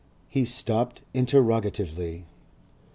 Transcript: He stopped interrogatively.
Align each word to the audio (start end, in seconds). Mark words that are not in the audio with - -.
He 0.27 0.45
stopped 0.45 1.01
interrogatively. 1.13 2.25